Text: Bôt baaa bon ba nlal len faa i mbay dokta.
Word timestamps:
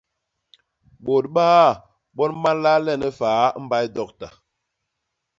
Bôt 1.05 1.25
baaa 1.35 1.69
bon 2.15 2.31
ba 2.41 2.51
nlal 2.55 2.81
len 2.85 3.03
faa 3.19 3.45
i 3.57 3.59
mbay 3.65 3.85
dokta. 3.95 4.27